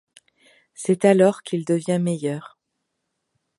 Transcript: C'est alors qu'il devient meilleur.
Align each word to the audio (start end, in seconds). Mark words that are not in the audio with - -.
C'est 0.73 1.05
alors 1.05 1.43
qu'il 1.43 1.63
devient 1.63 1.99
meilleur. 2.01 2.57